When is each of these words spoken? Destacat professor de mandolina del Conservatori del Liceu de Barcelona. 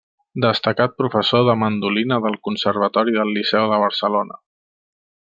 Destacat 0.43 0.93
professor 1.01 1.43
de 1.49 1.55
mandolina 1.63 2.17
del 2.23 2.37
Conservatori 2.47 3.13
del 3.19 3.33
Liceu 3.35 3.67
de 3.75 3.79
Barcelona. 3.87 4.39